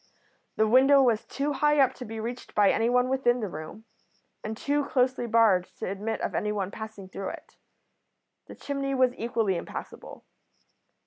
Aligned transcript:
The 0.55 0.67
window 0.67 0.99
was 1.03 1.25
too 1.27 1.53
high 1.53 1.79
up 1.79 1.93
to 1.93 2.05
be 2.05 2.19
reached 2.19 2.55
by 2.55 2.71
anyone 2.71 3.07
within 3.07 3.39
the 3.39 3.47
room, 3.47 3.85
and 4.43 4.57
too 4.57 4.83
closely 4.83 5.27
barred 5.27 5.65
to 5.77 5.87
admit 5.87 6.21
of 6.21 6.33
anyone 6.33 6.71
passing 6.71 7.07
through 7.07 7.29
it. 7.29 7.55
The 8.47 8.55
chimney 8.55 8.95
was 8.95 9.13
equally 9.15 9.57
impassable. 9.57 10.25